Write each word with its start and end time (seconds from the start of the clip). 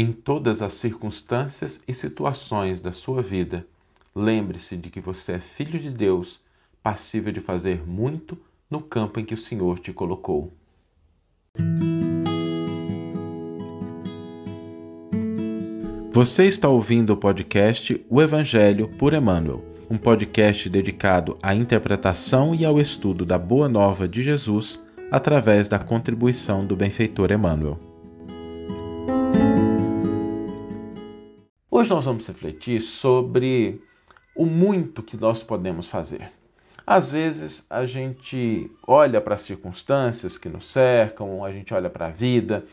Em 0.00 0.12
todas 0.12 0.62
as 0.62 0.74
circunstâncias 0.74 1.82
e 1.88 1.92
situações 1.92 2.80
da 2.80 2.92
sua 2.92 3.20
vida, 3.20 3.66
lembre-se 4.14 4.76
de 4.76 4.90
que 4.90 5.00
você 5.00 5.32
é 5.32 5.40
filho 5.40 5.76
de 5.76 5.90
Deus, 5.90 6.38
passível 6.80 7.32
de 7.32 7.40
fazer 7.40 7.84
muito 7.84 8.38
no 8.70 8.80
campo 8.80 9.18
em 9.18 9.24
que 9.24 9.34
o 9.34 9.36
Senhor 9.36 9.80
te 9.80 9.92
colocou. 9.92 10.52
Você 16.12 16.46
está 16.46 16.68
ouvindo 16.68 17.14
o 17.14 17.16
podcast 17.16 18.00
O 18.08 18.22
Evangelho 18.22 18.86
por 19.00 19.12
Emmanuel, 19.12 19.64
um 19.90 19.96
podcast 19.96 20.70
dedicado 20.70 21.36
à 21.42 21.56
interpretação 21.56 22.54
e 22.54 22.64
ao 22.64 22.78
estudo 22.78 23.26
da 23.26 23.36
Boa 23.36 23.68
Nova 23.68 24.06
de 24.06 24.22
Jesus 24.22 24.86
através 25.10 25.66
da 25.66 25.80
contribuição 25.80 26.64
do 26.64 26.76
benfeitor 26.76 27.32
Emmanuel. 27.32 27.87
Hoje 31.78 31.90
nós 31.90 32.06
vamos 32.06 32.26
refletir 32.26 32.80
sobre 32.80 33.80
o 34.34 34.44
muito 34.44 35.00
que 35.00 35.16
nós 35.16 35.44
podemos 35.44 35.88
fazer. 35.88 36.32
Às 36.84 37.12
vezes 37.12 37.64
a 37.70 37.86
gente 37.86 38.68
olha 38.84 39.20
para 39.20 39.36
as 39.36 39.42
circunstâncias 39.42 40.36
que 40.36 40.48
nos 40.48 40.66
cercam, 40.66 41.44
a 41.44 41.52
gente 41.52 41.72
olha 41.72 41.88
para 41.88 42.06
a 42.06 42.10
vida 42.10 42.64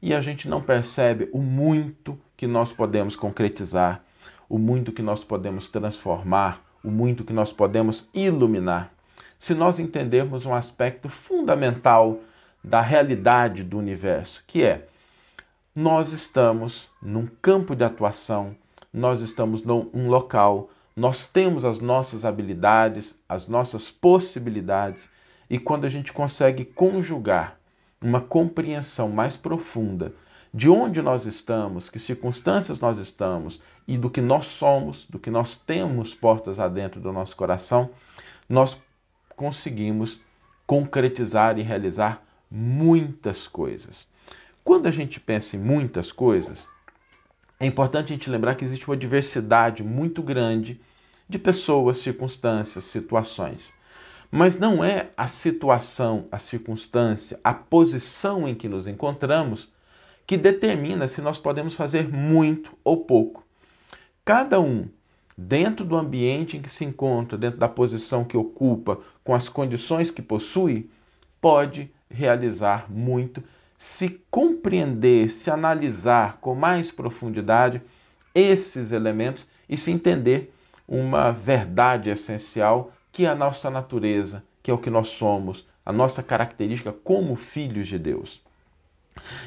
e 0.00 0.14
a 0.14 0.20
gente 0.20 0.48
não 0.48 0.62
percebe 0.62 1.28
o 1.32 1.38
muito 1.38 2.16
que 2.36 2.46
nós 2.46 2.72
podemos 2.72 3.16
concretizar, 3.16 4.00
o 4.48 4.60
muito 4.60 4.92
que 4.92 5.02
nós 5.02 5.24
podemos 5.24 5.68
transformar, 5.68 6.64
o 6.84 6.88
muito 6.88 7.24
que 7.24 7.32
nós 7.32 7.52
podemos 7.52 8.08
iluminar. 8.14 8.92
Se 9.40 9.54
nós 9.54 9.80
entendermos 9.80 10.46
um 10.46 10.54
aspecto 10.54 11.08
fundamental 11.08 12.20
da 12.62 12.80
realidade 12.80 13.64
do 13.64 13.76
universo, 13.76 14.44
que 14.46 14.62
é 14.62 14.86
nós 15.74 16.12
estamos 16.12 16.90
num 17.00 17.26
campo 17.40 17.74
de 17.74 17.82
atuação, 17.82 18.54
nós 18.92 19.20
estamos 19.20 19.62
num 19.62 20.08
local, 20.08 20.68
nós 20.94 21.26
temos 21.26 21.64
as 21.64 21.80
nossas 21.80 22.26
habilidades, 22.26 23.18
as 23.26 23.48
nossas 23.48 23.90
possibilidades, 23.90 25.08
e 25.48 25.58
quando 25.58 25.86
a 25.86 25.88
gente 25.88 26.12
consegue 26.12 26.64
conjugar 26.64 27.58
uma 28.02 28.20
compreensão 28.20 29.08
mais 29.08 29.36
profunda 29.36 30.12
de 30.52 30.68
onde 30.68 31.00
nós 31.00 31.24
estamos, 31.24 31.88
que 31.88 31.98
circunstâncias 31.98 32.78
nós 32.78 32.98
estamos 32.98 33.62
e 33.88 33.96
do 33.96 34.10
que 34.10 34.20
nós 34.20 34.44
somos, 34.44 35.06
do 35.06 35.18
que 35.18 35.30
nós 35.30 35.56
temos 35.56 36.14
portas 36.14 36.58
adentro 36.58 37.00
do 37.00 37.10
nosso 37.10 37.34
coração, 37.34 37.88
nós 38.46 38.78
conseguimos 39.34 40.20
concretizar 40.66 41.58
e 41.58 41.62
realizar 41.62 42.22
muitas 42.50 43.48
coisas. 43.48 44.06
Quando 44.64 44.86
a 44.86 44.90
gente 44.90 45.18
pensa 45.18 45.56
em 45.56 45.60
muitas 45.60 46.12
coisas, 46.12 46.66
é 47.58 47.66
importante 47.66 48.12
a 48.12 48.16
gente 48.16 48.30
lembrar 48.30 48.54
que 48.54 48.64
existe 48.64 48.86
uma 48.86 48.96
diversidade 48.96 49.82
muito 49.82 50.22
grande 50.22 50.80
de 51.28 51.38
pessoas, 51.38 51.98
circunstâncias, 51.98 52.84
situações. 52.84 53.72
Mas 54.30 54.58
não 54.58 54.82
é 54.82 55.10
a 55.16 55.28
situação, 55.28 56.26
a 56.32 56.38
circunstância, 56.38 57.38
a 57.44 57.52
posição 57.52 58.48
em 58.48 58.54
que 58.54 58.68
nos 58.68 58.86
encontramos 58.86 59.72
que 60.26 60.36
determina 60.36 61.06
se 61.08 61.20
nós 61.20 61.38
podemos 61.38 61.74
fazer 61.74 62.08
muito 62.08 62.72
ou 62.82 63.04
pouco. 63.04 63.44
Cada 64.24 64.60
um, 64.60 64.88
dentro 65.36 65.84
do 65.84 65.96
ambiente 65.96 66.56
em 66.56 66.62
que 66.62 66.70
se 66.70 66.84
encontra, 66.84 67.36
dentro 67.36 67.58
da 67.58 67.68
posição 67.68 68.24
que 68.24 68.36
ocupa, 68.36 68.98
com 69.24 69.34
as 69.34 69.48
condições 69.48 70.10
que 70.10 70.22
possui, 70.22 70.88
pode 71.40 71.90
realizar 72.08 72.90
muito 72.90 73.42
se 73.82 74.22
compreender, 74.30 75.28
se 75.28 75.50
analisar 75.50 76.38
com 76.40 76.54
mais 76.54 76.92
profundidade 76.92 77.82
esses 78.32 78.92
elementos 78.92 79.44
e 79.68 79.76
se 79.76 79.90
entender 79.90 80.54
uma 80.86 81.32
verdade 81.32 82.08
essencial 82.08 82.92
que 83.10 83.26
é 83.26 83.28
a 83.28 83.34
nossa 83.34 83.68
natureza, 83.70 84.44
que 84.62 84.70
é 84.70 84.74
o 84.74 84.78
que 84.78 84.88
nós 84.88 85.08
somos, 85.08 85.66
a 85.84 85.92
nossa 85.92 86.22
característica 86.22 86.92
como 86.92 87.34
filhos 87.34 87.88
de 87.88 87.98
Deus. 87.98 88.40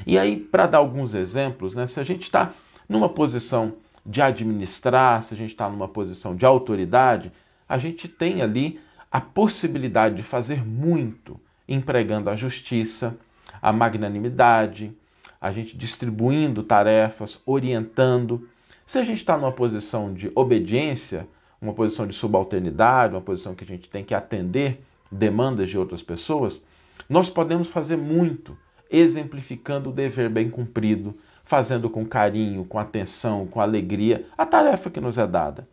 E 0.06 0.20
aí, 0.20 0.36
para 0.36 0.68
dar 0.68 0.80
alguns 0.80 1.14
exemplos, 1.14 1.74
né, 1.74 1.88
se 1.88 2.02
a 2.02 2.04
gente 2.04 2.24
está 2.24 2.52
numa 2.90 3.08
posição 3.08 3.76
de 4.06 4.22
administrar, 4.22 5.24
se 5.24 5.34
a 5.34 5.38
gente 5.38 5.52
está 5.52 5.70
numa 5.70 5.88
posição 5.88 6.36
de 6.36 6.46
autoridade, 6.46 7.32
a 7.70 7.78
gente 7.78 8.10
tem 8.10 8.42
ali 8.42 8.82
a 9.10 9.22
possibilidade 9.22 10.16
de 10.16 10.24
fazer 10.24 10.62
muito 10.62 11.40
empregando 11.70 12.30
a 12.30 12.36
justiça, 12.36 13.18
a 13.66 13.74
magnanimidade, 13.74 14.96
a 15.42 15.52
gente 15.52 15.76
distribuindo 15.76 16.62
tarefas, 16.62 17.42
orientando. 17.48 18.48
Se 18.86 19.00
a 19.00 19.04
gente 19.04 19.18
está 19.18 19.36
numa 19.36 19.52
posição 19.52 20.14
de 20.14 20.32
obediência, 20.36 21.28
uma 21.60 21.74
posição 21.74 22.06
de 22.06 22.14
subalternidade, 22.14 23.16
uma 23.16 23.22
posição 23.22 23.56
que 23.56 23.64
a 23.64 23.68
gente 23.68 23.90
tem 23.90 24.04
que 24.04 24.14
atender 24.14 24.86
demandas 25.12 25.68
de 25.68 25.80
outras 25.80 26.04
pessoas, 26.04 26.62
nós 27.10 27.28
podemos 27.28 27.68
fazer 27.68 27.98
muito 27.98 28.56
exemplificando 28.88 29.90
o 29.90 29.94
dever 29.94 30.30
bem 30.30 30.48
cumprido, 30.48 31.16
fazendo 31.44 31.90
com 31.90 32.06
carinho, 32.06 32.66
com 32.66 32.78
atenção, 32.78 33.48
com 33.48 33.60
alegria 33.60 34.28
a 34.38 34.46
tarefa 34.46 34.92
que 34.92 35.02
nos 35.02 35.18
é 35.18 35.26
dada. 35.26 35.68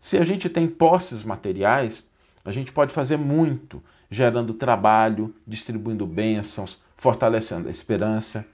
Se 0.00 0.16
a 0.16 0.24
gente 0.24 0.48
tem 0.48 0.66
posses 0.66 1.22
materiais, 1.22 2.08
a 2.42 2.50
gente 2.50 2.72
pode 2.72 2.94
fazer 2.94 3.18
muito, 3.18 3.82
gerando 4.10 4.54
trabalho, 4.54 5.34
distribuindo 5.46 6.06
bênçãos, 6.06 6.80
fortalecendo 6.96 7.68
a 7.68 7.70
esperança. 7.70 8.44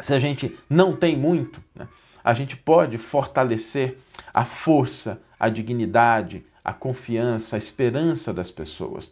Se 0.00 0.14
a 0.14 0.18
gente 0.18 0.56
não 0.68 0.94
tem 0.94 1.16
muito, 1.16 1.62
né, 1.74 1.88
a 2.22 2.32
gente 2.32 2.56
pode 2.56 2.98
fortalecer 2.98 3.98
a 4.34 4.44
força, 4.44 5.20
a 5.38 5.48
dignidade, 5.48 6.44
a 6.64 6.72
confiança, 6.72 7.56
a 7.56 7.58
esperança 7.58 8.32
das 8.32 8.50
pessoas. 8.50 9.10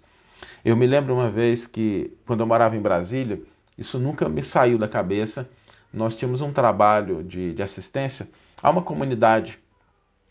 Eu 0.64 0.76
me 0.76 0.86
lembro 0.86 1.14
uma 1.14 1.30
vez 1.30 1.66
que, 1.66 2.12
quando 2.26 2.40
eu 2.40 2.46
morava 2.46 2.76
em 2.76 2.80
Brasília, 2.80 3.40
isso 3.78 3.98
nunca 3.98 4.28
me 4.28 4.42
saiu 4.42 4.76
da 4.76 4.88
cabeça. 4.88 5.48
Nós 5.92 6.16
tínhamos 6.16 6.40
um 6.40 6.52
trabalho 6.52 7.22
de, 7.22 7.54
de 7.54 7.62
assistência 7.62 8.28
a 8.62 8.70
uma 8.70 8.82
comunidade 8.82 9.58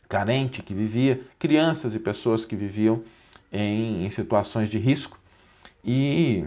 carente 0.07 0.62
que 0.62 0.73
vivia, 0.73 1.22
crianças 1.40 1.96
e 1.96 2.00
pessoas 2.00 2.46
que 2.46 2.56
viviam 2.56 3.03
em, 3.52 4.06
em 4.06 4.09
situações 4.09 4.69
de 4.69 4.78
risco. 4.78 5.17
E 5.84 6.46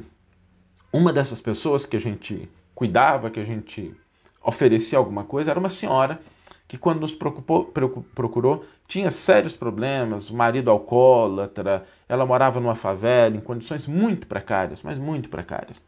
uma 0.92 1.12
dessas 1.12 1.40
pessoas 1.40 1.84
que 1.84 1.96
a 1.96 2.00
gente 2.00 2.48
cuidava, 2.74 3.30
que 3.30 3.40
a 3.40 3.44
gente 3.44 3.94
oferecia 4.42 4.98
alguma 4.98 5.24
coisa, 5.24 5.50
era 5.50 5.60
uma 5.60 5.70
senhora 5.70 6.20
que, 6.66 6.78
quando 6.78 7.00
nos 7.00 7.14
procurou, 7.14 8.64
tinha 8.86 9.10
sérios 9.10 9.54
problemas, 9.54 10.30
o 10.30 10.36
marido 10.36 10.70
alcoólatra, 10.70 11.86
ela 12.08 12.26
morava 12.26 12.60
numa 12.60 12.74
favela, 12.74 13.36
em 13.36 13.40
condições 13.40 13.86
muito 13.86 14.26
precárias, 14.26 14.82
mas 14.82 14.98
muito 14.98 15.28
precárias. 15.28 15.82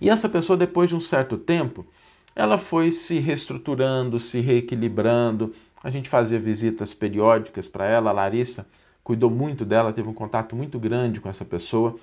E 0.00 0.08
essa 0.08 0.28
pessoa, 0.28 0.56
depois 0.56 0.90
de 0.90 0.96
um 0.96 1.00
certo 1.00 1.36
tempo, 1.36 1.86
ela 2.34 2.58
foi 2.58 2.90
se 2.92 3.18
reestruturando, 3.18 4.18
se 4.18 4.40
reequilibrando. 4.40 5.54
A 5.82 5.90
gente 5.90 6.08
fazia 6.08 6.38
visitas 6.38 6.94
periódicas 6.94 7.68
para 7.68 7.86
ela, 7.86 8.10
a 8.10 8.12
Larissa 8.12 8.66
cuidou 9.04 9.30
muito 9.30 9.66
dela, 9.66 9.92
teve 9.92 10.08
um 10.08 10.14
contato 10.14 10.56
muito 10.56 10.78
grande 10.78 11.20
com 11.20 11.28
essa 11.28 11.44
pessoa. 11.44 11.96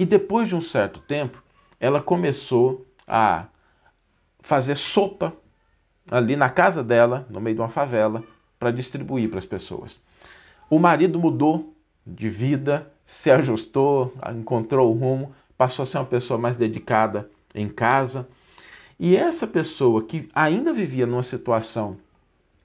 E 0.00 0.06
depois 0.06 0.48
de 0.48 0.56
um 0.56 0.62
certo 0.62 0.98
tempo, 0.98 1.42
ela 1.78 2.00
começou 2.00 2.86
a 3.06 3.48
fazer 4.40 4.74
sopa 4.74 5.34
ali 6.10 6.36
na 6.36 6.48
casa 6.48 6.82
dela, 6.82 7.26
no 7.28 7.38
meio 7.38 7.56
de 7.56 7.60
uma 7.60 7.68
favela, 7.68 8.24
para 8.58 8.70
distribuir 8.70 9.28
para 9.28 9.38
as 9.38 9.44
pessoas. 9.44 10.00
O 10.70 10.78
marido 10.78 11.20
mudou 11.20 11.74
de 12.06 12.30
vida, 12.30 12.90
se 13.04 13.30
ajustou, 13.30 14.14
encontrou 14.34 14.90
o 14.90 14.98
rumo, 14.98 15.34
passou 15.58 15.82
a 15.82 15.86
ser 15.86 15.98
uma 15.98 16.06
pessoa 16.06 16.38
mais 16.38 16.56
dedicada 16.56 17.30
em 17.54 17.68
casa. 17.68 18.26
E 18.98 19.14
essa 19.14 19.46
pessoa 19.46 20.02
que 20.02 20.30
ainda 20.34 20.72
vivia 20.72 21.06
numa 21.06 21.22
situação 21.22 21.98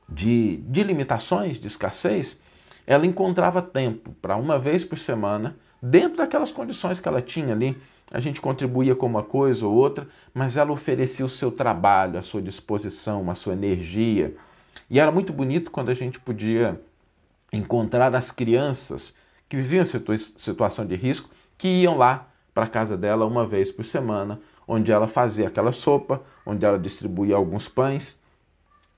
de, 0.08 0.56
de 0.70 0.84
limitações, 0.84 1.60
de 1.60 1.68
escassez, 1.68 2.40
ela 2.88 3.06
encontrava 3.06 3.62
tempo 3.62 4.16
para 4.22 4.38
uma 4.38 4.58
vez 4.58 4.86
por 4.86 4.98
semana, 4.98 5.58
dentro 5.86 6.18
daquelas 6.18 6.52
condições 6.52 7.00
que 7.00 7.08
ela 7.08 7.22
tinha 7.22 7.54
ali. 7.54 7.78
A 8.12 8.20
gente 8.20 8.42
contribuía 8.42 8.96
com 8.96 9.06
uma 9.06 9.24
coisa 9.24 9.66
ou 9.66 9.74
outra, 9.74 10.08
mas 10.34 10.58
ela 10.58 10.72
oferecia 10.72 11.26
o 11.26 11.30
seu 11.30 11.52
trabalho, 11.52 12.18
a 12.18 12.22
sua 12.22 12.42
disposição, 12.42 13.30
a 13.30 13.36
sua 13.36 13.54
energia. 13.54 14.36
E 14.90 15.00
era 15.00 15.12
muito 15.12 15.32
bonito 15.32 15.72
quando 15.72 15.90
a 15.90 15.94
gente 15.94 16.20
podia 16.20 16.80
encontrar 17.54 18.14
as 18.16 18.32
crianças 18.32 19.16
que 19.48 19.56
viviam 19.56 19.84
em 19.84 20.18
situação 20.18 20.86
de 20.86 20.96
risco, 20.96 21.30
que 21.58 21.68
iam 21.68 21.98
lá 21.98 22.28
para 22.54 22.66
a 22.66 22.70
casa 22.70 22.98
dela 22.98 23.26
uma 23.26 23.46
vez 23.46 23.72
por 23.72 23.86
semana, 23.86 24.40
onde 24.68 24.92
ela 24.92 25.08
fazia 25.08 25.48
aquela 25.48 25.72
sopa, 25.72 26.22
onde 26.46 26.66
ela 26.66 26.80
distribuía 26.80 27.36
alguns 27.36 27.68
pães. 27.68 28.18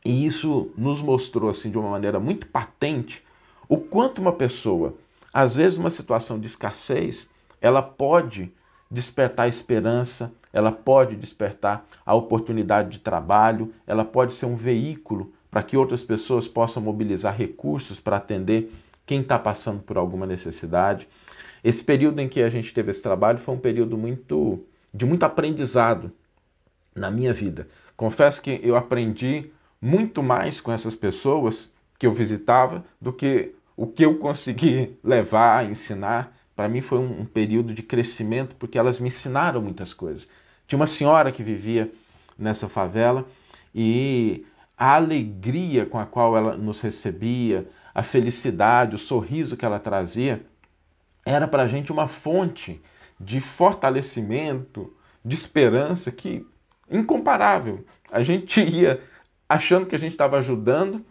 E 0.06 0.26
isso 0.26 0.72
nos 0.78 1.02
mostrou 1.02 1.50
assim 1.50 1.70
de 1.70 1.78
uma 1.78 1.90
maneira 1.90 2.20
muito 2.20 2.48
patente 2.48 3.24
o 3.68 3.78
quanto 3.78 4.22
uma 4.22 4.32
pessoa, 4.32 4.96
às 5.34 5.56
vezes 5.56 5.78
uma 5.78 5.90
situação 5.90 6.40
de 6.40 6.48
escassez, 6.48 7.30
ela 7.62 7.82
pode 7.82 8.52
despertar 8.90 9.50
esperança, 9.50 10.32
ela 10.54 10.72
pode 10.72 11.16
despertar 11.16 11.86
a 12.06 12.16
oportunidade 12.16 12.90
de 12.90 13.00
trabalho, 13.00 13.74
ela 13.86 14.06
pode 14.06 14.34
ser 14.34 14.46
um 14.46 14.56
veículo 14.56 15.34
para 15.52 15.64
que 15.64 15.76
outras 15.76 16.04
pessoas 16.04 16.48
possam 16.48 16.82
mobilizar 16.82 17.36
recursos 17.36 18.00
para 18.00 18.18
atender 18.18 18.72
quem 19.06 19.22
está 19.22 19.38
passando 19.38 19.82
por 19.82 19.98
alguma 19.98 20.26
necessidade. 20.26 21.08
Esse 21.64 21.84
período 21.84 22.20
em 22.20 22.30
que 22.30 22.42
a 22.42 22.50
gente 22.50 22.74
teve 22.74 22.92
esse 22.92 23.02
trabalho 23.02 23.38
foi 23.38 23.56
um 23.56 23.60
período 23.60 23.98
muito 23.98 24.64
de 24.94 25.06
muito 25.06 25.24
aprendizado 25.24 26.12
na 26.96 27.12
minha 27.12 27.34
vida. 27.34 27.68
Confesso 27.96 28.42
que 28.42 28.60
eu 28.64 28.76
aprendi 28.76 29.52
muito 29.82 30.24
mais 30.24 30.60
com 30.60 30.72
essas 30.72 30.96
pessoas 30.96 31.70
que 32.00 32.06
eu 32.06 32.14
visitava 32.14 32.84
do 33.02 33.12
que 33.12 33.54
o 33.78 33.86
que 33.86 34.04
eu 34.04 34.18
consegui 34.18 34.98
levar, 35.04 35.70
ensinar. 35.70 36.36
Para 36.56 36.68
mim 36.68 36.82
foi 36.82 36.98
um, 36.98 37.22
um 37.22 37.26
período 37.26 37.76
de 37.76 37.84
crescimento 37.84 38.56
porque 38.56 38.80
elas 38.80 39.00
me 39.00 39.10
ensinaram 39.10 39.62
muitas 39.62 39.94
coisas. 39.94 40.28
Tinha 40.68 40.80
uma 40.80 40.88
senhora 40.88 41.32
que 41.32 41.44
vivia 41.44 41.92
nessa 42.38 42.68
favela 42.68 43.26
e 43.74 44.44
a 44.76 44.96
alegria 44.96 45.86
com 45.86 46.00
a 46.00 46.06
qual 46.08 46.36
ela 46.36 46.58
nos 46.58 46.82
recebia, 46.82 47.70
a 47.94 48.02
felicidade, 48.02 48.96
o 48.96 48.98
sorriso 48.98 49.56
que 49.56 49.66
ela 49.66 49.80
trazia, 49.80 50.44
era 51.24 51.48
para 51.48 51.64
a 51.64 51.68
gente 51.68 51.92
uma 51.92 52.08
fonte 52.08 52.82
de 53.20 53.40
fortalecimento, 53.40 54.94
de 55.24 55.36
esperança 55.36 56.12
que 56.12 56.46
incomparável. 56.90 57.86
A 58.12 58.24
gente 58.24 58.62
ia 58.62 59.02
achando 59.48 59.86
que 59.86 59.96
a 59.96 60.00
gente 60.00 60.14
estava 60.14 60.38
ajudando 60.38 61.06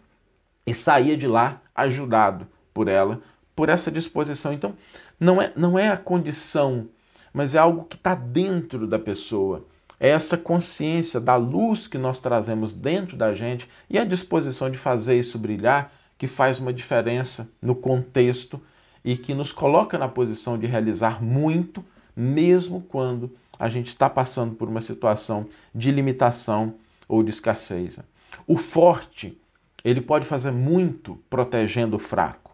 e 0.65 0.73
saía 0.73 1.15
de 1.15 1.27
lá 1.27 1.61
ajudado 1.73 2.47
por 2.77 2.87
ela, 2.87 3.19
por 3.55 3.69
essa 3.69 3.89
disposição. 3.89 4.53
Então, 4.53 4.75
não 5.19 5.41
é, 5.41 5.51
não 5.55 5.79
é 5.79 5.89
a 5.89 5.97
condição, 5.97 6.87
mas 7.33 7.55
é 7.55 7.57
algo 7.57 7.85
que 7.85 7.95
está 7.95 8.13
dentro 8.13 8.85
da 8.85 8.99
pessoa. 8.99 9.65
É 9.99 10.09
essa 10.09 10.37
consciência 10.37 11.19
da 11.19 11.35
luz 11.35 11.87
que 11.87 11.97
nós 11.97 12.19
trazemos 12.19 12.73
dentro 12.73 13.17
da 13.17 13.33
gente 13.33 13.67
e 13.89 13.97
a 13.97 14.05
disposição 14.05 14.69
de 14.69 14.77
fazer 14.77 15.19
isso 15.19 15.39
brilhar 15.39 15.91
que 16.19 16.27
faz 16.27 16.59
uma 16.59 16.71
diferença 16.71 17.49
no 17.59 17.73
contexto 17.73 18.61
e 19.03 19.17
que 19.17 19.33
nos 19.33 19.51
coloca 19.51 19.97
na 19.97 20.07
posição 20.07 20.55
de 20.55 20.67
realizar 20.67 21.23
muito, 21.23 21.83
mesmo 22.15 22.81
quando 22.81 23.31
a 23.57 23.67
gente 23.69 23.87
está 23.87 24.07
passando 24.07 24.53
por 24.53 24.69
uma 24.69 24.81
situação 24.81 25.47
de 25.73 25.89
limitação 25.89 26.75
ou 27.09 27.23
de 27.23 27.31
escassez. 27.31 27.99
O 28.45 28.55
forte, 28.55 29.35
ele 29.83 29.99
pode 29.99 30.27
fazer 30.27 30.51
muito 30.51 31.17
protegendo 31.27 31.95
o 31.95 31.99
fraco. 31.99 32.46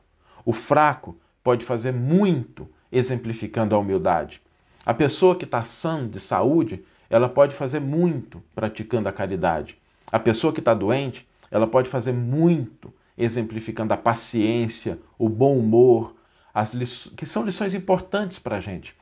O 0.45 0.53
fraco 0.53 1.17
pode 1.43 1.65
fazer 1.65 1.91
muito 1.91 2.67
exemplificando 2.91 3.75
a 3.75 3.77
humildade. 3.77 4.41
A 4.85 4.93
pessoa 4.93 5.35
que 5.35 5.45
está 5.45 5.63
sã 5.63 6.07
de 6.07 6.19
saúde, 6.19 6.83
ela 7.09 7.29
pode 7.29 7.55
fazer 7.55 7.79
muito 7.79 8.43
praticando 8.53 9.07
a 9.07 9.13
caridade. 9.13 9.77
A 10.11 10.19
pessoa 10.19 10.53
que 10.53 10.59
está 10.59 10.73
doente, 10.73 11.27
ela 11.49 11.67
pode 11.67 11.89
fazer 11.89 12.11
muito 12.11 12.93
exemplificando 13.17 13.93
a 13.93 13.97
paciência, 13.97 14.99
o 15.17 15.29
bom 15.29 15.57
humor, 15.57 16.15
as 16.53 16.73
que 17.15 17.25
são 17.25 17.45
lições 17.45 17.73
importantes 17.73 18.39
para 18.39 18.57
a 18.57 18.59
gente. 18.59 18.95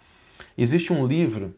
Existe 0.57 0.93
um 0.93 1.05
livro 1.05 1.55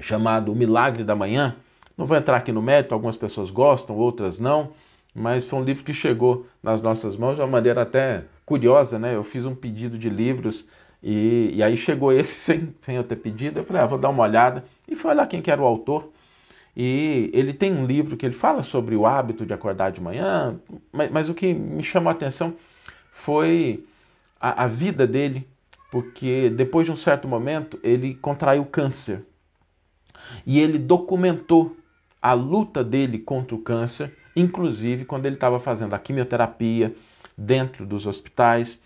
chamado 0.00 0.52
O 0.52 0.56
Milagre 0.56 1.04
da 1.04 1.14
Manhã. 1.14 1.56
Não 1.96 2.04
vou 2.04 2.16
entrar 2.16 2.36
aqui 2.36 2.52
no 2.52 2.60
mérito, 2.60 2.94
algumas 2.94 3.16
pessoas 3.16 3.50
gostam, 3.50 3.96
outras 3.96 4.38
não, 4.38 4.72
mas 5.14 5.48
foi 5.48 5.58
um 5.58 5.64
livro 5.64 5.84
que 5.84 5.94
chegou 5.94 6.46
nas 6.62 6.82
nossas 6.82 7.16
mãos 7.16 7.36
de 7.36 7.40
uma 7.40 7.46
maneira 7.46 7.82
até 7.82 8.24
curiosa, 8.46 8.98
né? 8.98 9.14
Eu 9.14 9.24
fiz 9.24 9.44
um 9.44 9.54
pedido 9.54 9.98
de 9.98 10.08
livros 10.08 10.66
e, 11.02 11.50
e 11.52 11.62
aí 11.62 11.76
chegou 11.76 12.12
esse 12.14 12.32
sem, 12.32 12.74
sem 12.80 12.96
eu 12.96 13.04
ter 13.04 13.16
pedido. 13.16 13.58
Eu 13.58 13.64
falei, 13.64 13.82
ah, 13.82 13.86
vou 13.86 13.98
dar 13.98 14.08
uma 14.08 14.22
olhada. 14.22 14.64
E 14.88 14.94
fui 14.94 15.10
olhar 15.10 15.26
quem 15.26 15.42
que 15.42 15.50
era 15.50 15.60
o 15.60 15.66
autor. 15.66 16.10
E 16.76 17.30
ele 17.32 17.52
tem 17.52 17.72
um 17.72 17.86
livro 17.86 18.16
que 18.16 18.24
ele 18.24 18.34
fala 18.34 18.62
sobre 18.62 18.94
o 18.94 19.06
hábito 19.06 19.44
de 19.44 19.52
acordar 19.52 19.90
de 19.90 20.00
manhã, 20.00 20.60
mas, 20.92 21.10
mas 21.10 21.28
o 21.30 21.34
que 21.34 21.54
me 21.54 21.82
chamou 21.82 22.10
a 22.10 22.12
atenção 22.12 22.54
foi 23.10 23.82
a, 24.38 24.64
a 24.64 24.66
vida 24.66 25.06
dele, 25.06 25.48
porque 25.90 26.50
depois 26.50 26.86
de 26.86 26.92
um 26.92 26.96
certo 26.96 27.26
momento 27.26 27.80
ele 27.82 28.14
contraiu 28.14 28.62
câncer. 28.66 29.24
E 30.44 30.60
ele 30.60 30.78
documentou 30.78 31.74
a 32.20 32.34
luta 32.34 32.84
dele 32.84 33.18
contra 33.18 33.54
o 33.54 33.60
câncer, 33.60 34.14
inclusive 34.34 35.06
quando 35.06 35.24
ele 35.24 35.36
estava 35.36 35.58
fazendo 35.58 35.94
a 35.94 35.98
quimioterapia 35.98 36.94
dentro 37.36 37.84
dos 37.84 38.06
hospitais. 38.06 38.80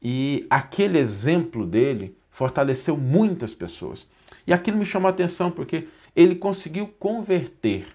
E 0.00 0.46
aquele 0.48 0.98
exemplo 0.98 1.66
dele 1.66 2.16
fortaleceu 2.30 2.96
muitas 2.96 3.54
pessoas. 3.54 4.06
E 4.46 4.52
aquilo 4.52 4.78
me 4.78 4.86
chamou 4.86 5.08
a 5.08 5.10
atenção 5.10 5.50
porque 5.50 5.88
ele 6.16 6.34
conseguiu 6.34 6.88
converter 6.98 7.86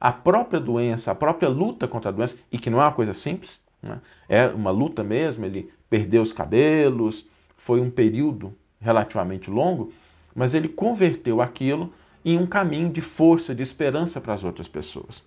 a 0.00 0.12
própria 0.12 0.58
doença, 0.58 1.10
a 1.10 1.14
própria 1.14 1.48
luta 1.48 1.86
contra 1.86 2.10
a 2.10 2.12
doença, 2.12 2.36
e 2.50 2.58
que 2.58 2.68
não 2.68 2.80
é 2.80 2.84
uma 2.84 2.92
coisa 2.92 3.14
simples, 3.14 3.60
né? 3.80 4.00
é 4.28 4.46
uma 4.48 4.70
luta 4.70 5.04
mesmo. 5.04 5.44
Ele 5.44 5.70
perdeu 5.88 6.22
os 6.22 6.32
cabelos, 6.32 7.28
foi 7.56 7.80
um 7.80 7.90
período 7.90 8.52
relativamente 8.80 9.48
longo, 9.48 9.92
mas 10.34 10.54
ele 10.54 10.68
converteu 10.68 11.40
aquilo 11.40 11.92
em 12.24 12.36
um 12.36 12.46
caminho 12.46 12.90
de 12.90 13.00
força, 13.00 13.54
de 13.54 13.62
esperança 13.62 14.20
para 14.20 14.34
as 14.34 14.42
outras 14.42 14.66
pessoas. 14.66 15.22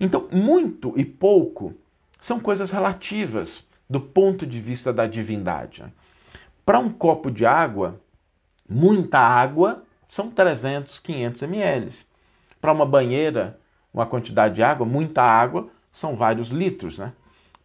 Então, 0.00 0.28
muito 0.32 0.94
e 0.96 1.04
pouco 1.04 1.74
são 2.26 2.40
coisas 2.40 2.72
relativas 2.72 3.68
do 3.88 4.00
ponto 4.00 4.44
de 4.44 4.58
vista 4.60 4.92
da 4.92 5.06
divindade. 5.06 5.84
Para 6.64 6.80
um 6.80 6.90
copo 6.90 7.30
de 7.30 7.46
água, 7.46 8.00
muita 8.68 9.20
água 9.20 9.84
são 10.08 10.28
300, 10.28 10.98
500 10.98 11.42
ml. 11.42 11.92
Para 12.60 12.72
uma 12.72 12.84
banheira, 12.84 13.60
uma 13.94 14.04
quantidade 14.04 14.56
de 14.56 14.62
água, 14.64 14.84
muita 14.84 15.22
água, 15.22 15.68
são 15.92 16.16
vários 16.16 16.48
litros. 16.48 16.98
Né? 16.98 17.12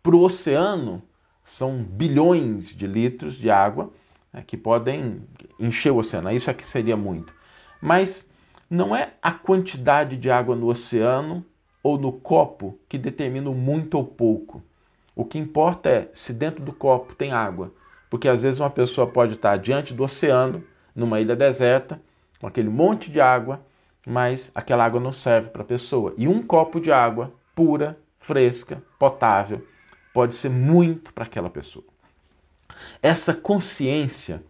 Para 0.03 0.15
o 0.15 0.21
oceano, 0.21 1.01
são 1.43 1.81
bilhões 1.81 2.67
de 2.67 2.85
litros 2.85 3.37
de 3.37 3.49
água 3.49 3.91
né, 4.31 4.43
que 4.45 4.55
podem 4.55 5.23
encher 5.59 5.89
o 5.89 5.97
oceano. 5.97 6.29
Isso 6.29 6.51
aqui 6.51 6.67
seria 6.67 6.95
muito. 6.95 7.33
Mas 7.81 8.29
não 8.69 8.95
é 8.95 9.13
a 9.23 9.31
quantidade 9.31 10.17
de 10.17 10.29
água 10.29 10.55
no 10.55 10.67
oceano 10.67 11.43
ou 11.83 11.97
no 11.97 12.11
copo 12.11 12.77
que 12.87 12.97
determina 12.97 13.49
muito 13.51 13.95
ou 13.95 14.03
pouco. 14.05 14.61
O 15.15 15.25
que 15.25 15.37
importa 15.37 15.89
é 15.89 16.09
se 16.13 16.33
dentro 16.33 16.63
do 16.63 16.73
copo 16.73 17.15
tem 17.15 17.31
água. 17.31 17.71
Porque 18.09 18.27
às 18.27 18.43
vezes 18.43 18.59
uma 18.59 18.69
pessoa 18.69 19.07
pode 19.07 19.33
estar 19.33 19.57
diante 19.57 19.93
do 19.93 20.03
oceano, 20.03 20.63
numa 20.95 21.19
ilha 21.19 21.35
deserta, 21.35 22.01
com 22.39 22.47
aquele 22.47 22.69
monte 22.69 23.09
de 23.09 23.21
água, 23.21 23.61
mas 24.05 24.51
aquela 24.53 24.83
água 24.83 24.99
não 24.99 25.13
serve 25.13 25.49
para 25.49 25.61
a 25.61 25.65
pessoa. 25.65 26.13
E 26.17 26.27
um 26.27 26.41
copo 26.41 26.79
de 26.79 26.91
água 26.91 27.31
pura, 27.55 27.97
fresca, 28.17 28.81
potável, 28.99 29.65
pode 30.13 30.35
ser 30.35 30.49
muito 30.49 31.13
para 31.13 31.23
aquela 31.23 31.49
pessoa. 31.49 31.85
Essa 33.01 33.33
consciência 33.33 34.43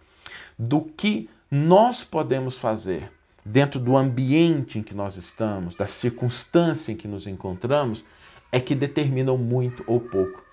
do 0.58 0.82
que 0.82 1.30
nós 1.50 2.04
podemos 2.04 2.58
fazer 2.58 3.12
dentro 3.44 3.80
do 3.80 3.98
ambiente 3.98 4.80
em 4.80 4.84
que 4.84 4.94
nós 4.94 5.18
estamos, 5.18 5.76
da 5.76 5.88
circunstância 5.88 6.92
em 6.92 6.96
que 6.96 7.08
nos 7.08 7.28
encontramos, 7.28 8.06
é 8.52 8.60
que 8.60 8.76
determinam 8.76 9.38
muito 9.38 9.84
ou 9.88 10.00
pouco. 10.00 10.44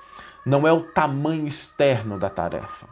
Não 0.47 0.67
é 0.67 0.73
o 0.73 0.83
tamanho 0.83 1.47
externo 1.47 2.19
da 2.19 2.31
tarefa, 2.31 2.89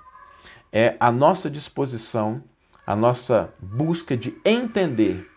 é 0.73 0.97
a 1.00 1.11
nossa 1.11 1.49
disposição, 1.49 2.43
a 2.87 2.95
nossa 2.95 3.53
busca 3.59 4.17
de 4.17 4.37
entender 4.45 5.31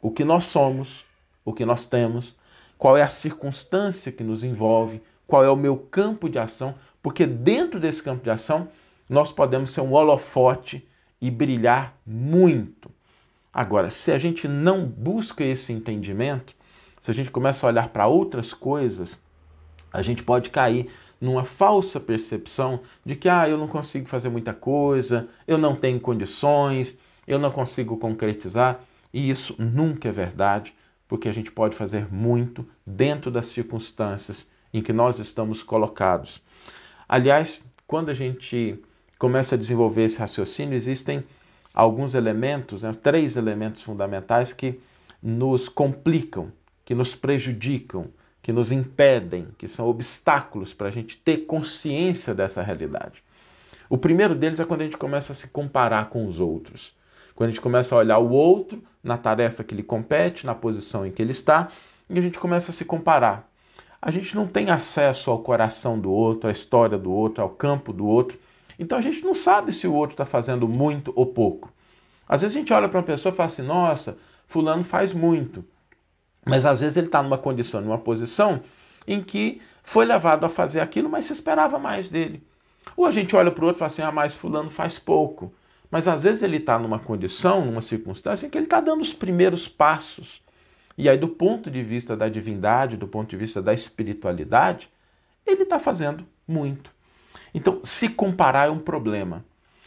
o 0.00 0.10
que 0.10 0.24
nós 0.24 0.44
somos, 0.44 1.04
o 1.44 1.52
que 1.52 1.64
nós 1.64 1.86
temos, 1.86 2.36
qual 2.76 2.96
é 2.96 3.02
a 3.02 3.08
circunstância 3.08 4.12
que 4.12 4.22
nos 4.22 4.44
envolve, 4.44 5.00
qual 5.26 5.42
é 5.42 5.48
o 5.48 5.56
meu 5.56 5.76
campo 5.76 6.28
de 6.28 6.38
ação, 6.38 6.74
porque 7.02 7.26
dentro 7.26 7.80
desse 7.80 8.02
campo 8.02 8.22
de 8.22 8.30
ação 8.30 8.68
nós 9.08 9.32
podemos 9.32 9.70
ser 9.70 9.80
um 9.80 9.92
holofote 9.92 10.86
e 11.20 11.30
brilhar 11.30 11.96
muito. 12.06 12.83
Agora, 13.54 13.88
se 13.88 14.10
a 14.10 14.18
gente 14.18 14.48
não 14.48 14.84
busca 14.84 15.44
esse 15.44 15.72
entendimento, 15.72 16.56
se 17.00 17.08
a 17.08 17.14
gente 17.14 17.30
começa 17.30 17.64
a 17.64 17.68
olhar 17.68 17.88
para 17.90 18.08
outras 18.08 18.52
coisas, 18.52 19.16
a 19.92 20.02
gente 20.02 20.24
pode 20.24 20.50
cair 20.50 20.90
numa 21.20 21.44
falsa 21.44 22.00
percepção 22.00 22.80
de 23.04 23.14
que 23.14 23.28
ah, 23.28 23.48
eu 23.48 23.56
não 23.56 23.68
consigo 23.68 24.08
fazer 24.08 24.28
muita 24.28 24.52
coisa, 24.52 25.28
eu 25.46 25.56
não 25.56 25.76
tenho 25.76 26.00
condições, 26.00 26.98
eu 27.28 27.38
não 27.38 27.52
consigo 27.52 27.96
concretizar. 27.96 28.80
E 29.12 29.30
isso 29.30 29.54
nunca 29.56 30.08
é 30.08 30.12
verdade, 30.12 30.74
porque 31.06 31.28
a 31.28 31.32
gente 31.32 31.52
pode 31.52 31.76
fazer 31.76 32.12
muito 32.12 32.66
dentro 32.84 33.30
das 33.30 33.46
circunstâncias 33.46 34.50
em 34.72 34.82
que 34.82 34.92
nós 34.92 35.20
estamos 35.20 35.62
colocados. 35.62 36.42
Aliás, 37.08 37.62
quando 37.86 38.08
a 38.08 38.14
gente 38.14 38.82
começa 39.16 39.54
a 39.54 39.58
desenvolver 39.58 40.02
esse 40.02 40.18
raciocínio, 40.18 40.74
existem 40.74 41.24
alguns 41.74 42.14
elementos, 42.14 42.84
né, 42.84 42.92
três 42.92 43.36
elementos 43.36 43.82
fundamentais 43.82 44.52
que 44.52 44.80
nos 45.20 45.68
complicam, 45.68 46.52
que 46.84 46.94
nos 46.94 47.14
prejudicam, 47.14 48.06
que 48.40 48.52
nos 48.52 48.70
impedem, 48.70 49.48
que 49.58 49.66
são 49.66 49.88
obstáculos 49.88 50.72
para 50.72 50.88
a 50.88 50.90
gente 50.90 51.16
ter 51.16 51.38
consciência 51.38 52.34
dessa 52.34 52.62
realidade. 52.62 53.24
O 53.88 53.98
primeiro 53.98 54.34
deles 54.34 54.60
é 54.60 54.64
quando 54.64 54.82
a 54.82 54.84
gente 54.84 54.96
começa 54.96 55.32
a 55.32 55.34
se 55.34 55.48
comparar 55.48 56.08
com 56.10 56.26
os 56.26 56.40
outros. 56.40 56.94
Quando 57.34 57.48
a 57.48 57.52
gente 57.52 57.60
começa 57.60 57.94
a 57.94 57.98
olhar 57.98 58.18
o 58.18 58.30
outro 58.30 58.82
na 59.02 59.18
tarefa 59.18 59.64
que 59.64 59.74
lhe 59.74 59.82
compete, 59.82 60.46
na 60.46 60.54
posição 60.54 61.04
em 61.04 61.10
que 61.10 61.20
ele 61.20 61.32
está, 61.32 61.68
e 62.08 62.18
a 62.18 62.22
gente 62.22 62.38
começa 62.38 62.70
a 62.70 62.74
se 62.74 62.84
comparar. 62.84 63.50
A 64.00 64.10
gente 64.10 64.36
não 64.36 64.46
tem 64.46 64.70
acesso 64.70 65.30
ao 65.30 65.38
coração 65.38 65.98
do 65.98 66.12
outro, 66.12 66.48
à 66.48 66.52
história 66.52 66.98
do 66.98 67.10
outro, 67.10 67.42
ao 67.42 67.48
campo 67.48 67.92
do 67.92 68.06
outro. 68.06 68.38
Então 68.78 68.98
a 68.98 69.00
gente 69.00 69.24
não 69.24 69.34
sabe 69.34 69.72
se 69.72 69.86
o 69.86 69.94
outro 69.94 70.14
está 70.14 70.24
fazendo 70.24 70.68
muito 70.68 71.12
ou 71.14 71.26
pouco. 71.26 71.72
Às 72.28 72.42
vezes 72.42 72.56
a 72.56 72.58
gente 72.58 72.72
olha 72.72 72.88
para 72.88 72.98
uma 72.98 73.04
pessoa 73.04 73.32
e 73.32 73.36
fala 73.36 73.48
assim: 73.48 73.62
nossa, 73.62 74.18
Fulano 74.46 74.82
faz 74.82 75.12
muito. 75.12 75.64
Mas 76.44 76.64
às 76.64 76.80
vezes 76.80 76.96
ele 76.96 77.06
está 77.06 77.22
numa 77.22 77.38
condição, 77.38 77.80
numa 77.80 77.98
posição 77.98 78.60
em 79.06 79.22
que 79.22 79.60
foi 79.82 80.04
levado 80.04 80.44
a 80.44 80.48
fazer 80.48 80.80
aquilo, 80.80 81.08
mas 81.08 81.26
se 81.26 81.32
esperava 81.32 81.78
mais 81.78 82.08
dele. 82.08 82.42
Ou 82.96 83.06
a 83.06 83.10
gente 83.10 83.34
olha 83.34 83.50
para 83.50 83.64
o 83.64 83.66
outro 83.66 83.78
e 83.78 83.80
fala 83.80 83.90
assim: 83.90 84.02
ah, 84.02 84.12
mas 84.12 84.34
Fulano 84.34 84.70
faz 84.70 84.98
pouco. 84.98 85.52
Mas 85.90 86.08
às 86.08 86.22
vezes 86.22 86.42
ele 86.42 86.56
está 86.56 86.78
numa 86.78 86.98
condição, 86.98 87.64
numa 87.64 87.80
circunstância 87.80 88.46
em 88.46 88.50
que 88.50 88.58
ele 88.58 88.66
está 88.66 88.80
dando 88.80 89.00
os 89.00 89.14
primeiros 89.14 89.68
passos. 89.68 90.42
E 90.96 91.08
aí, 91.08 91.16
do 91.16 91.28
ponto 91.28 91.70
de 91.70 91.82
vista 91.82 92.16
da 92.16 92.28
divindade, 92.28 92.96
do 92.96 93.06
ponto 93.06 93.28
de 93.28 93.36
vista 93.36 93.60
da 93.60 93.72
espiritualidade, 93.72 94.88
ele 95.46 95.62
está 95.62 95.78
fazendo 95.78 96.26
muito. 96.46 96.93
Então, 97.54 97.80
se 97.84 98.08
comparar 98.08 98.66
é 98.66 98.70
um 98.70 98.80
problema. 98.80 99.44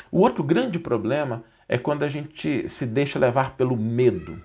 O 0.10 0.22
outro 0.22 0.44
grande 0.44 0.80
problema 0.80 1.44
é 1.68 1.78
quando 1.78 2.04
a 2.04 2.10
gente 2.10 2.68
se 2.70 2.86
deixa 2.86 3.20
levar 3.20 3.56
pelo 3.58 3.76
medo. 3.76 4.42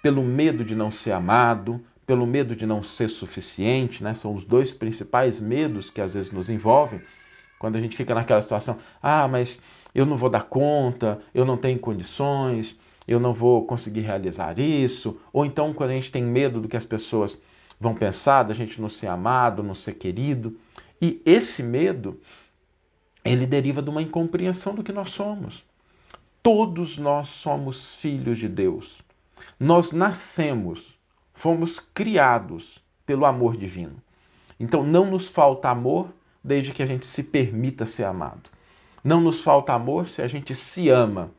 Pelo 0.00 0.22
medo 0.22 0.64
de 0.64 0.76
não 0.76 0.90
ser 0.90 1.10
amado, 1.10 1.84
pelo 2.06 2.26
medo 2.26 2.54
de 2.54 2.64
não 2.64 2.82
ser 2.82 3.10
suficiente, 3.10 4.04
né? 4.04 4.14
São 4.14 4.34
os 4.34 4.44
dois 4.44 4.72
principais 4.72 5.40
medos 5.40 5.90
que 5.90 6.00
às 6.00 6.14
vezes 6.14 6.30
nos 6.30 6.48
envolvem. 6.48 7.00
Quando 7.58 7.76
a 7.76 7.80
gente 7.80 7.96
fica 7.96 8.14
naquela 8.14 8.40
situação, 8.40 8.78
ah, 9.02 9.26
mas 9.26 9.60
eu 9.94 10.06
não 10.06 10.16
vou 10.16 10.30
dar 10.30 10.44
conta, 10.44 11.18
eu 11.34 11.44
não 11.44 11.56
tenho 11.56 11.78
condições, 11.78 12.78
eu 13.08 13.18
não 13.18 13.34
vou 13.34 13.66
conseguir 13.66 14.02
realizar 14.02 14.58
isso. 14.58 15.18
Ou 15.32 15.44
então, 15.44 15.72
quando 15.72 15.90
a 15.90 15.94
gente 15.94 16.12
tem 16.12 16.22
medo 16.22 16.60
do 16.60 16.68
que 16.68 16.76
as 16.76 16.84
pessoas 16.84 17.36
vão 17.80 17.94
pensar, 17.94 18.44
da 18.44 18.54
gente 18.54 18.80
não 18.80 18.88
ser 18.88 19.08
amado, 19.08 19.62
não 19.62 19.74
ser 19.74 19.94
querido. 19.94 20.56
E 21.00 21.20
esse 21.24 21.62
medo, 21.62 22.20
ele 23.24 23.46
deriva 23.46 23.82
de 23.82 23.90
uma 23.90 24.02
incompreensão 24.02 24.74
do 24.74 24.82
que 24.82 24.92
nós 24.92 25.10
somos. 25.10 25.64
Todos 26.42 26.96
nós 26.96 27.28
somos 27.28 27.96
filhos 27.96 28.38
de 28.38 28.48
Deus. 28.48 29.02
Nós 29.58 29.92
nascemos, 29.92 30.98
fomos 31.32 31.78
criados 31.78 32.82
pelo 33.04 33.24
amor 33.24 33.56
divino. 33.56 33.96
Então 34.58 34.82
não 34.82 35.10
nos 35.10 35.28
falta 35.28 35.68
amor 35.68 36.12
desde 36.42 36.72
que 36.72 36.82
a 36.82 36.86
gente 36.86 37.06
se 37.06 37.24
permita 37.24 37.84
ser 37.84 38.04
amado. 38.04 38.48
Não 39.02 39.20
nos 39.20 39.40
falta 39.40 39.72
amor 39.72 40.06
se 40.06 40.22
a 40.22 40.28
gente 40.28 40.54
se 40.54 40.88
ama. 40.88 41.30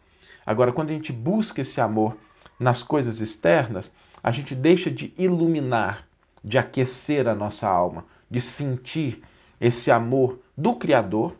Agora, 0.45 0.71
quando 0.71 0.89
a 0.89 0.93
gente 0.93 1.11
busca 1.11 1.61
esse 1.61 1.81
amor 1.81 2.17
nas 2.59 2.83
coisas 2.83 3.19
externas, 3.19 3.91
a 4.23 4.31
gente 4.31 4.55
deixa 4.55 4.89
de 4.89 5.13
iluminar, 5.17 6.07
de 6.43 6.57
aquecer 6.57 7.27
a 7.27 7.35
nossa 7.35 7.67
alma, 7.67 8.05
de 8.29 8.39
sentir 8.39 9.21
esse 9.59 9.91
amor 9.91 10.39
do 10.55 10.75
Criador 10.75 11.35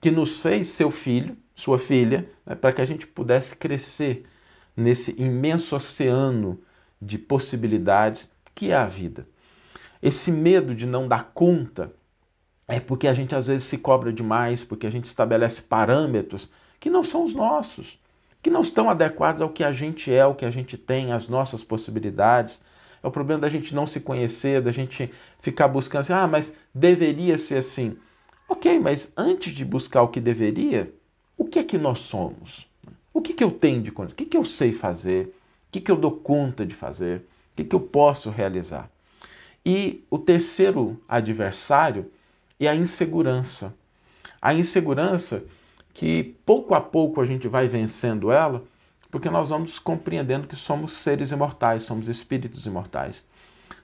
que 0.00 0.10
nos 0.10 0.40
fez 0.40 0.68
seu 0.68 0.90
filho 0.90 1.36
sua 1.60 1.78
filha, 1.78 2.28
né, 2.44 2.54
para 2.54 2.72
que 2.72 2.80
a 2.80 2.86
gente 2.86 3.06
pudesse 3.06 3.54
crescer 3.56 4.24
nesse 4.76 5.14
imenso 5.20 5.76
oceano 5.76 6.58
de 7.00 7.18
possibilidades 7.18 8.30
que 8.54 8.70
é 8.70 8.76
a 8.76 8.86
vida. 8.86 9.26
Esse 10.02 10.32
medo 10.32 10.74
de 10.74 10.86
não 10.86 11.06
dar 11.06 11.30
conta 11.34 11.92
é 12.66 12.80
porque 12.80 13.06
a 13.06 13.14
gente 13.14 13.34
às 13.34 13.46
vezes 13.46 13.64
se 13.64 13.78
cobra 13.78 14.12
demais, 14.12 14.64
porque 14.64 14.86
a 14.86 14.90
gente 14.90 15.04
estabelece 15.04 15.62
parâmetros 15.62 16.50
que 16.78 16.88
não 16.88 17.04
são 17.04 17.24
os 17.24 17.34
nossos, 17.34 18.00
que 18.42 18.48
não 18.48 18.62
estão 18.62 18.88
adequados 18.88 19.42
ao 19.42 19.50
que 19.50 19.62
a 19.62 19.72
gente 19.72 20.10
é, 20.12 20.22
ao 20.22 20.34
que 20.34 20.44
a 20.44 20.50
gente 20.50 20.78
tem, 20.78 21.12
às 21.12 21.28
nossas 21.28 21.62
possibilidades. 21.62 22.60
É 23.02 23.06
o 23.06 23.10
problema 23.10 23.40
da 23.40 23.48
gente 23.48 23.74
não 23.74 23.86
se 23.86 24.00
conhecer, 24.00 24.60
da 24.60 24.72
gente 24.72 25.10
ficar 25.40 25.68
buscando 25.68 26.02
assim, 26.02 26.12
ah, 26.12 26.26
mas 26.26 26.54
deveria 26.74 27.38
ser 27.38 27.56
assim. 27.56 27.96
Ok, 28.48 28.78
mas 28.78 29.12
antes 29.16 29.54
de 29.54 29.64
buscar 29.64 30.02
o 30.02 30.08
que 30.08 30.20
deveria, 30.20 30.92
o 31.36 31.44
que 31.44 31.58
é 31.58 31.64
que 31.64 31.78
nós 31.78 31.98
somos? 31.98 32.68
O 33.12 33.20
que, 33.20 33.32
que 33.32 33.42
eu 33.42 33.50
tenho 33.50 33.82
de 33.82 33.90
conta? 33.90 34.12
O 34.12 34.14
que, 34.14 34.24
que 34.24 34.36
eu 34.36 34.44
sei 34.44 34.72
fazer? 34.72 35.26
O 35.68 35.72
que, 35.72 35.80
que 35.80 35.90
eu 35.90 35.96
dou 35.96 36.12
conta 36.12 36.66
de 36.66 36.74
fazer? 36.74 37.18
O 37.52 37.56
que, 37.56 37.64
que 37.64 37.74
eu 37.74 37.80
posso 37.80 38.30
realizar? 38.30 38.90
E 39.64 40.04
o 40.10 40.18
terceiro 40.18 41.00
adversário 41.08 42.10
é 42.58 42.68
a 42.68 42.74
insegurança. 42.74 43.74
A 44.40 44.54
insegurança 44.54 45.44
que 45.92 46.34
pouco 46.46 46.74
a 46.74 46.80
pouco 46.80 47.20
a 47.20 47.26
gente 47.26 47.48
vai 47.48 47.68
vencendo 47.68 48.30
ela, 48.30 48.64
porque 49.10 49.30
nós 49.30 49.48
vamos 49.50 49.78
compreendendo 49.78 50.46
que 50.46 50.56
somos 50.56 50.92
seres 50.92 51.30
imortais, 51.32 51.82
somos 51.82 52.08
espíritos 52.08 52.66
imortais. 52.66 53.24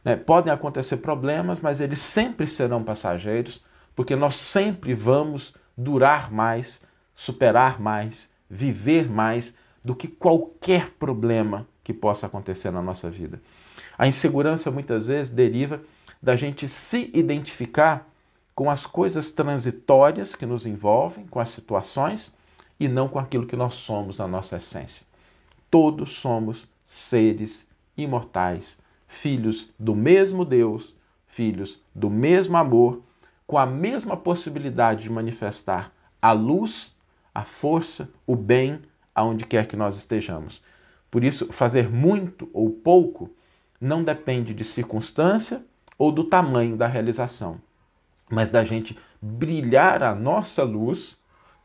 Né? 0.04 0.16
Podem 0.16 0.52
acontecer 0.52 0.98
problemas, 0.98 1.58
mas 1.60 1.80
eles 1.80 1.98
sempre 1.98 2.46
serão 2.46 2.82
passageiros, 2.82 3.64
porque 3.94 4.14
nós 4.14 4.36
sempre 4.36 4.94
vamos 4.94 5.54
durar 5.76 6.32
mais 6.32 6.80
superar 7.16 7.80
mais, 7.80 8.30
viver 8.48 9.10
mais 9.10 9.56
do 9.82 9.96
que 9.96 10.06
qualquer 10.06 10.90
problema 10.90 11.66
que 11.82 11.94
possa 11.94 12.26
acontecer 12.26 12.70
na 12.70 12.82
nossa 12.82 13.10
vida. 13.10 13.40
A 13.96 14.06
insegurança 14.06 14.70
muitas 14.70 15.06
vezes 15.06 15.32
deriva 15.32 15.80
da 16.22 16.36
gente 16.36 16.68
se 16.68 17.10
identificar 17.14 18.06
com 18.54 18.70
as 18.70 18.84
coisas 18.84 19.30
transitórias 19.30 20.34
que 20.34 20.44
nos 20.44 20.66
envolvem, 20.66 21.26
com 21.26 21.40
as 21.40 21.48
situações 21.48 22.34
e 22.78 22.86
não 22.88 23.08
com 23.08 23.18
aquilo 23.18 23.46
que 23.46 23.56
nós 23.56 23.74
somos 23.74 24.18
na 24.18 24.28
nossa 24.28 24.56
essência. 24.56 25.05
Todos 25.78 26.12
somos 26.12 26.66
seres 26.82 27.68
imortais, 27.98 28.78
filhos 29.06 29.68
do 29.78 29.94
mesmo 29.94 30.42
Deus, 30.42 30.96
filhos 31.26 31.78
do 31.94 32.08
mesmo 32.08 32.56
amor, 32.56 33.02
com 33.46 33.58
a 33.58 33.66
mesma 33.66 34.16
possibilidade 34.16 35.02
de 35.02 35.10
manifestar 35.10 35.92
a 36.22 36.32
luz 36.32 36.96
a 37.34 37.44
força, 37.44 38.10
o 38.26 38.34
bem 38.34 38.80
aonde 39.14 39.44
quer 39.44 39.66
que 39.66 39.76
nós 39.76 39.98
estejamos. 39.98 40.62
Por 41.10 41.22
isso, 41.22 41.52
fazer 41.52 41.90
muito 41.90 42.48
ou 42.54 42.70
pouco 42.70 43.28
não 43.78 44.02
depende 44.02 44.54
de 44.54 44.64
circunstância 44.64 45.62
ou 45.98 46.10
do 46.10 46.24
tamanho 46.24 46.74
da 46.74 46.86
realização, 46.86 47.60
mas 48.30 48.48
da 48.48 48.64
gente 48.64 48.98
brilhar 49.20 50.02
a 50.02 50.14
nossa 50.14 50.64
luz 50.64 51.18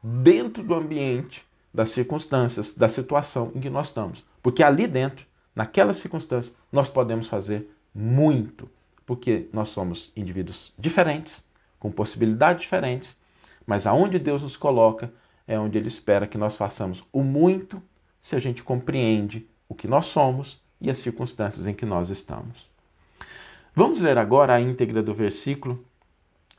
dentro 0.03 0.63
do 0.63 0.75
ambiente, 0.75 1.49
das 1.73 1.89
circunstâncias, 1.89 2.73
da 2.73 2.89
situação 2.89 3.51
em 3.55 3.59
que 3.59 3.69
nós 3.69 3.87
estamos. 3.87 4.25
Porque 4.41 4.63
ali 4.63 4.87
dentro, 4.87 5.25
naquela 5.55 5.93
circunstância, 5.93 6.53
nós 6.71 6.89
podemos 6.89 7.27
fazer 7.27 7.69
muito, 7.93 8.69
porque 9.05 9.47
nós 9.53 9.69
somos 9.69 10.11
indivíduos 10.15 10.73
diferentes, 10.77 11.43
com 11.79 11.91
possibilidades 11.91 12.63
diferentes, 12.63 13.17
mas 13.65 13.85
aonde 13.85 14.19
Deus 14.19 14.41
nos 14.41 14.57
coloca, 14.57 15.11
é 15.47 15.59
onde 15.59 15.77
ele 15.77 15.87
espera 15.87 16.27
que 16.27 16.37
nós 16.37 16.55
façamos 16.55 17.03
o 17.11 17.23
muito 17.23 17.81
se 18.19 18.35
a 18.35 18.39
gente 18.39 18.63
compreende 18.63 19.47
o 19.67 19.73
que 19.73 19.87
nós 19.87 20.05
somos 20.05 20.61
e 20.79 20.89
as 20.89 20.97
circunstâncias 20.97 21.65
em 21.65 21.73
que 21.73 21.85
nós 21.85 22.09
estamos. 22.09 22.69
Vamos 23.73 23.99
ler 23.99 24.17
agora 24.17 24.53
a 24.53 24.61
íntegra 24.61 25.01
do 25.01 25.13
versículo 25.13 25.83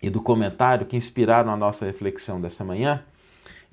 e 0.01 0.09
do 0.09 0.21
comentário 0.21 0.87
que 0.87 0.97
inspiraram 0.97 1.53
a 1.53 1.57
nossa 1.57 1.85
reflexão 1.85 2.41
dessa 2.41 2.65
manhã. 2.65 3.05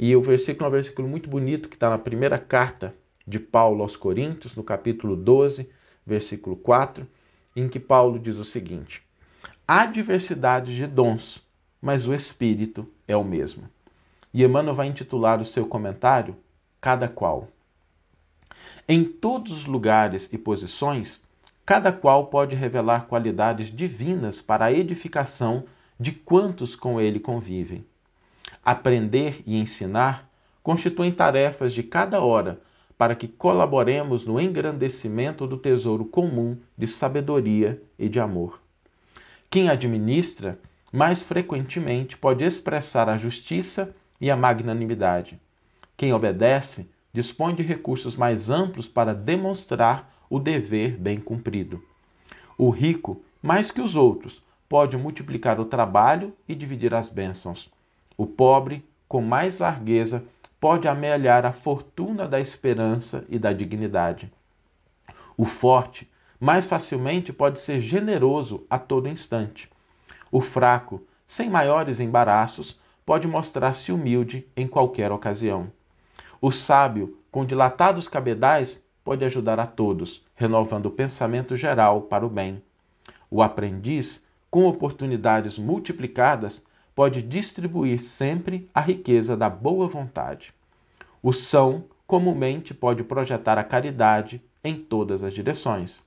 E 0.02 0.16
o 0.16 0.22
versículo 0.22 0.66
é 0.66 0.70
um 0.70 0.72
versículo 0.72 1.10
muito 1.10 1.30
bonito 1.30 1.68
que 1.68 1.76
está 1.76 1.90
na 1.90 1.98
primeira 1.98 2.40
carta 2.40 2.96
de 3.28 3.38
Paulo 3.38 3.82
aos 3.82 3.98
Coríntios, 3.98 4.56
no 4.56 4.64
capítulo 4.64 5.14
12, 5.14 5.70
versículo 6.08 6.56
4, 6.56 7.06
em 7.54 7.68
que 7.68 7.82
Paulo 7.82 8.18
diz 8.18 8.38
o 8.38 8.46
seguinte: 8.46 9.04
Há 9.68 9.86
diversidade 9.86 10.74
de 10.74 10.88
dons, 10.88 11.46
mas 11.82 12.08
o 12.08 12.14
Espírito 12.14 12.88
é 13.10 13.18
o 13.18 13.26
mesmo. 13.26 13.70
E 14.34 14.42
Emmanuel 14.42 14.74
vai 14.74 14.88
intitular 14.88 15.42
o 15.42 15.46
seu 15.46 15.66
comentário 15.66 16.34
Cada 16.80 17.10
qual. 17.10 17.50
Em 18.88 19.04
todos 19.04 19.52
os 19.52 19.66
lugares 19.66 20.32
e 20.32 20.38
posições, 20.38 21.20
cada 21.66 21.92
qual 21.92 22.28
pode 22.28 22.56
revelar 22.56 23.06
qualidades 23.06 23.68
divinas 23.68 24.42
para 24.42 24.64
a 24.64 24.72
edificação 24.72 25.66
de 26.00 26.14
quantos 26.14 26.74
com 26.74 27.02
ele 27.02 27.20
convivem. 27.20 27.86
Aprender 28.72 29.42
e 29.48 29.58
ensinar 29.58 30.30
constituem 30.62 31.12
tarefas 31.12 31.74
de 31.74 31.82
cada 31.82 32.22
hora 32.22 32.62
para 33.00 33.16
que 33.16 33.28
colaboremos 33.28 34.28
no 34.28 34.40
engrandecimento 34.40 35.48
do 35.48 35.58
tesouro 35.58 36.06
comum 36.06 36.56
de 36.78 36.86
sabedoria 36.86 37.82
e 37.98 38.08
de 38.08 38.20
amor. 38.20 38.62
Quem 39.50 39.70
administra, 39.70 40.60
mais 40.94 41.24
frequentemente 41.24 42.16
pode 42.16 42.44
expressar 42.44 43.10
a 43.10 43.18
justiça 43.18 43.92
e 44.22 44.30
a 44.30 44.38
magnanimidade. 44.38 45.40
Quem 45.98 46.14
obedece 46.14 46.92
dispõe 47.12 47.56
de 47.56 47.64
recursos 47.64 48.16
mais 48.16 48.52
amplos 48.52 48.88
para 48.88 49.16
demonstrar 49.16 50.14
o 50.30 50.40
dever 50.40 50.96
bem 50.96 51.20
cumprido. 51.20 51.84
O 52.56 52.70
rico, 52.70 53.20
mais 53.42 53.72
que 53.72 53.82
os 53.82 53.96
outros, 53.96 54.44
pode 54.70 54.96
multiplicar 54.96 55.60
o 55.60 55.66
trabalho 55.66 56.32
e 56.48 56.54
dividir 56.54 56.94
as 56.94 57.10
bênçãos. 57.10 57.72
O 58.20 58.28
pobre, 58.28 58.86
com 59.08 59.22
mais 59.22 59.60
largueza, 59.60 60.26
pode 60.60 60.90
amealhar 60.90 61.46
a 61.46 61.54
fortuna 61.54 62.28
da 62.28 62.38
esperança 62.38 63.24
e 63.30 63.40
da 63.40 63.54
dignidade. 63.54 64.30
O 65.38 65.46
forte 65.46 66.06
mais 66.38 66.68
facilmente 66.68 67.32
pode 67.32 67.62
ser 67.62 67.80
generoso 67.80 68.66
a 68.70 68.78
todo 68.78 69.08
instante. 69.08 69.72
O 70.30 70.42
fraco, 70.42 71.02
sem 71.26 71.50
maiores 71.50 72.02
embaraços, 72.02 72.78
pode 73.06 73.26
mostrar-se 73.26 73.90
humilde 73.90 74.46
em 74.54 74.68
qualquer 74.68 75.14
ocasião. 75.14 75.72
O 76.42 76.52
sábio, 76.52 77.18
com 77.32 77.46
dilatados 77.46 78.10
cabedais, 78.10 78.86
pode 79.02 79.24
ajudar 79.24 79.62
a 79.62 79.66
todos, 79.66 80.26
renovando 80.36 80.88
o 80.88 80.92
pensamento 80.92 81.56
geral 81.56 82.02
para 82.02 82.26
o 82.26 82.30
bem. 82.30 82.62
O 83.32 83.42
aprendiz, 83.42 84.26
com 84.52 84.68
oportunidades 84.68 85.58
multiplicadas, 85.58 86.68
pode 87.00 87.22
distribuir 87.22 88.02
sempre 88.02 88.70
a 88.76 88.82
riqueza 88.82 89.38
da 89.38 89.50
boa 89.50 89.88
vontade. 89.88 90.54
O 91.24 91.32
são, 91.32 91.86
comumente, 92.06 92.74
pode 92.74 93.06
projetar 93.06 93.58
a 93.58 93.64
caridade 93.64 94.44
em 94.62 94.76
todas 94.76 95.24
as 95.24 95.34
direções. 95.34 96.04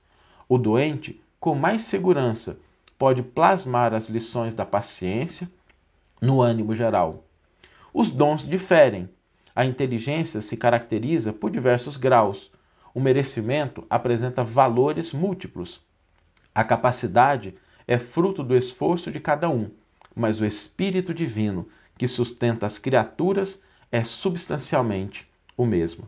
O 0.47 0.55
doente, 0.55 1.19
com 1.39 1.55
mais 1.55 1.81
segurança, 1.81 2.59
pode 2.95 3.23
plasmar 3.23 3.91
as 3.91 4.07
lições 4.07 4.53
da 4.53 4.67
paciência 4.67 5.49
no 6.21 6.43
ânimo 6.43 6.75
geral. 6.75 7.23
Os 7.91 8.11
dons 8.11 8.47
diferem. 8.47 9.09
A 9.55 9.65
inteligência 9.65 10.41
se 10.41 10.55
caracteriza 10.55 11.33
por 11.33 11.49
diversos 11.49 11.97
graus. 11.97 12.51
O 12.93 12.99
merecimento 12.99 13.83
apresenta 13.89 14.43
valores 14.43 15.11
múltiplos. 15.11 15.81
A 16.53 16.63
capacidade 16.63 17.55
é 17.87 17.97
fruto 17.97 18.43
do 18.43 18.55
esforço 18.55 19.11
de 19.11 19.19
cada 19.19 19.49
um, 19.49 19.71
mas 20.15 20.41
o 20.41 20.45
Espírito 20.45 21.13
Divino 21.13 21.67
que 21.97 22.07
sustenta 22.07 22.65
as 22.65 22.77
criaturas 22.77 23.61
é 23.91 24.03
substancialmente 24.03 25.27
o 25.55 25.65
mesmo. 25.65 26.07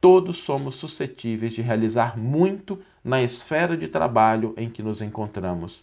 Todos 0.00 0.38
somos 0.38 0.76
suscetíveis 0.76 1.52
de 1.52 1.62
realizar 1.62 2.16
muito 2.16 2.80
na 3.02 3.22
esfera 3.22 3.76
de 3.76 3.88
trabalho 3.88 4.54
em 4.56 4.70
que 4.70 4.82
nos 4.82 5.00
encontramos. 5.00 5.82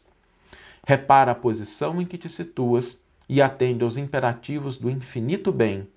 Repara 0.87 1.31
a 1.31 1.35
posição 1.35 2.01
em 2.01 2.05
que 2.05 2.17
te 2.17 2.29
situas 2.29 3.01
e 3.27 3.41
atende 3.41 3.83
aos 3.83 3.97
imperativos 3.97 4.77
do 4.77 4.89
infinito 4.89 5.51
bem. 5.51 5.87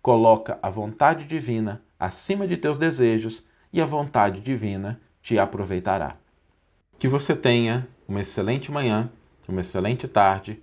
Coloca 0.00 0.58
a 0.62 0.70
vontade 0.70 1.24
divina 1.24 1.82
acima 1.98 2.46
de 2.46 2.56
teus 2.56 2.78
desejos 2.78 3.44
e 3.72 3.80
a 3.80 3.84
vontade 3.84 4.40
divina 4.40 5.00
te 5.20 5.38
aproveitará. 5.38 6.16
Que 6.98 7.08
você 7.08 7.34
tenha 7.34 7.86
uma 8.06 8.20
excelente 8.20 8.70
manhã, 8.70 9.10
uma 9.48 9.60
excelente 9.60 10.06
tarde 10.06 10.62